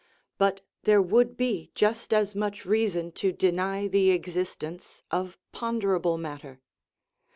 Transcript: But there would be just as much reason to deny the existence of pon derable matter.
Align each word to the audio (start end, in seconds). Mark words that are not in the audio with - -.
But 0.39 0.61
there 0.81 0.99
would 0.99 1.37
be 1.37 1.69
just 1.75 2.11
as 2.11 2.33
much 2.33 2.65
reason 2.65 3.11
to 3.11 3.31
deny 3.31 3.87
the 3.87 4.09
existence 4.09 5.03
of 5.11 5.37
pon 5.51 5.79
derable 5.79 6.19
matter. 6.19 6.59